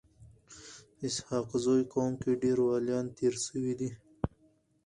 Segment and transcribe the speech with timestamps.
[0.95, 3.89] په اسحق زي قوم کي ډير وليان تیر سوي دي.